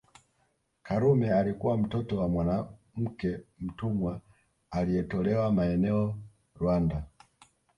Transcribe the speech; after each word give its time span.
Karume 0.83 1.31
alikuwa 1.33 1.77
mtoto 1.77 2.17
wa 2.17 2.29
mwanamke 2.29 3.39
mtumwa 3.59 4.21
alietolewa 4.71 5.51
maeneo 5.51 6.17
Rwanda 6.55 7.03